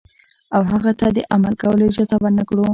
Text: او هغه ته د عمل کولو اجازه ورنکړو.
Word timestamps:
او 0.55 0.61
هغه 0.71 0.91
ته 0.99 1.07
د 1.15 1.17
عمل 1.33 1.53
کولو 1.61 1.83
اجازه 1.89 2.15
ورنکړو. 2.19 2.65